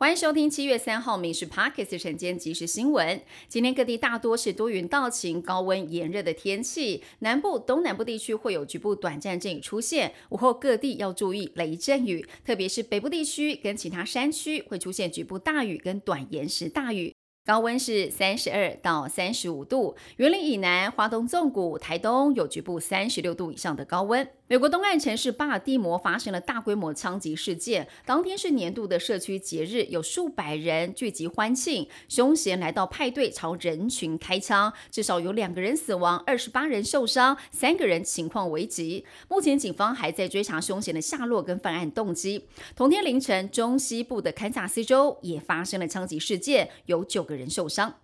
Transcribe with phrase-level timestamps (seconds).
[0.00, 3.20] 欢迎收听七月三号《民事 Pockets》晨间即时新闻。
[3.48, 10.14] 今天各地大多是多云到晴、高温炎热的天气，南部、东南部地区会有局部短暂阵雨出现。
[10.28, 17.12] 午后各地要注意雷阵雨，特别是北部地区跟其他山区会出现局部大雨跟短延时大雨。
[17.44, 24.28] 高温是三十二到三十五度，园林以南、华东纵谷、台东有局部三十六度以上的高温。
[24.50, 39.04] 美国东岸城市巴尔的摩发生了大规模枪击事件，当天是年度的社区节日，有数百人聚集欢庆，凶嫌来到派对朝人群开枪，至少有两个人死亡，二十八人受伤，三个人情况危急。
[39.28, 42.46] 目前警方还在追查凶嫌的下落跟犯案动机。
[42.74, 47.96] 同天凌晨，中西部的堪萨斯州也发生了枪击事件，有九个人受伤。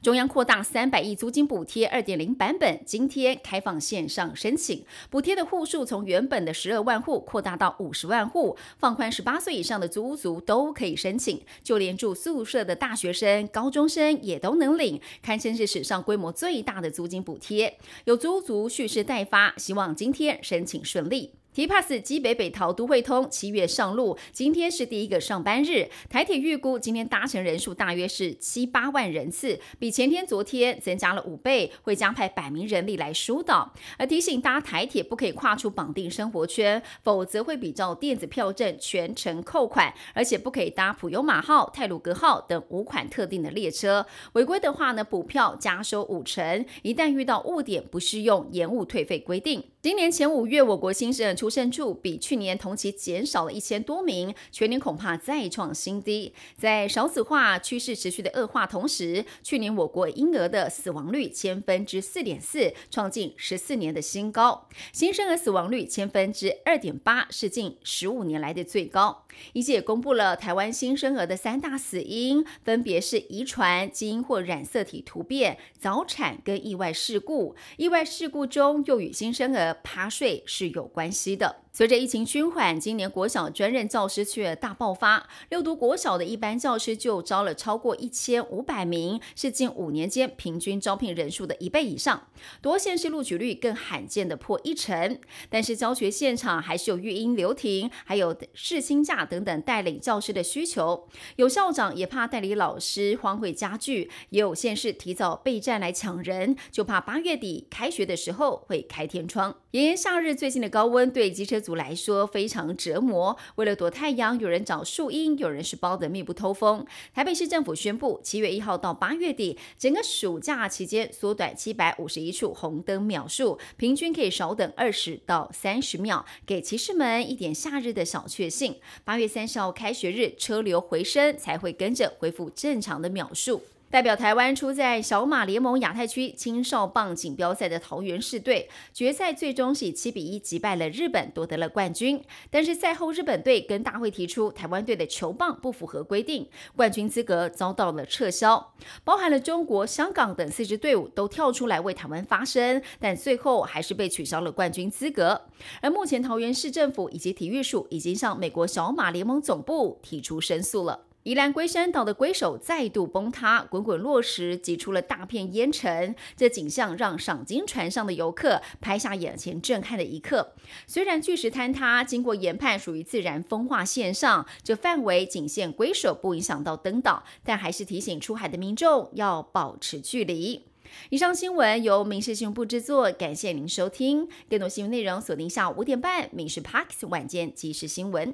[0.00, 4.84] 中央扩大三百亿租金补贴二点零版本，今天开放线上申请。
[5.10, 17.78] 补贴的户数从原本的十二万户扩大到五十万户，放宽十八岁以上的租屋族都可以申请，就连住宿舍的大学生、高中生也都能领，堪称是史上规模最大的租金补贴。
[18.04, 21.41] 有租屋族蓄势待发，希望今天申请顺利。
[21.54, 25.86] T Pass 基北北桃都会通七月上路，今天是第一个上班日。
[26.08, 33.70] 台铁预估今天搭乘人数大约是七八万人次，比前天、昨天增加了五倍，会加派百名人力来疏导。
[33.98, 44.06] 而提醒搭台铁不可以跨出绑定生活圈，否则会比照电子票证全程扣款，而且不可以搭普悠马号、泰鲁格号等五款特定的列车。
[44.32, 46.64] 违规的话呢，补票加收五成。
[46.80, 49.62] 一旦遇到误点，不适用延误退费规定。
[49.82, 56.32] 今年前五月，我国新生出生数比去年同期减少了一千多名，全年恐怕再创新低。
[56.56, 69.21] 在少子化趋势持续的恶化同时，去年我国婴儿的死亡率千分之四点四，创近十四年的新高；新生儿死亡率千分之二点八，是近十五年来的最高。
[69.52, 77.54] 以及也公布了台湾新生儿的三大死因，分别是遗传、基因或染色体突变、早产跟意外事故。
[77.76, 81.62] 意外事故中又与新生儿趴睡是有关系的。
[81.74, 85.26] 随着疫情趋缓，今年国小专任教师却大爆发。
[85.48, 92.28] 六读国小的一般教师就招了超过一千五百名，是近五年间平均招聘人数的一倍以上。
[92.60, 95.18] 多县市录取率更罕见的破一成。
[95.48, 101.08] 但是教学现场还是有育婴留停，还有试薪假等等带领教师的需求。
[101.36, 109.56] 有校长也怕代理老师荒废加剧，也有县市提早备战来抢人，就怕八月底开学的时候会开天窗。
[109.70, 113.34] 炎炎夏日，最近的高温对机车族来说非常折磨。
[113.54, 116.84] 为了躲太阳，有人找树荫，有人是包得密不透风。
[117.14, 128.76] 台北市政府宣布，七月一号到八月底，整个暑假期间缩短七百五十一处红灯秒数，平均可以少等二十到三十秒，给骑士们一点夏日的小确幸。
[129.04, 133.62] 八月三十号开学日，车流回升，才会跟着恢复正常的秒数。
[133.92, 142.24] 代表台湾出在小马联盟亚太区青少棒锦标赛的桃园市队，决赛最终是以七比一击败了日本，夺得了冠军。
[142.50, 148.72] 但是赛后日本队跟大会提出，台湾队的球棒不符合规定，冠军资格遭到了撤销。
[149.04, 155.42] 包含了中国、香港等四支队伍都跳出来为台湾发声，但最后还是被取消了冠军资格。
[155.82, 161.11] 而目前桃园市政府以及体育署已经向美国小马联盟总部提出申诉了。
[161.24, 170.54] 宜兰龟山岛的龟首再度崩塌，滚滚落石挤出了大片烟尘，这景象让赏金船上的游客拍下眼前震撼的一刻。
[170.88, 180.64] 虽然巨石坍塌经过研判属于自然风化现象，这范围仅限龟首，不影响到登岛，但还是提醒出海的民众要保持距离。
[181.10, 184.28] 以上新闻由民事新闻部制作，感谢您收听。
[184.50, 188.32] 更多新闻内容锁定下午五点半《民事 Parks 晚间即时新闻》。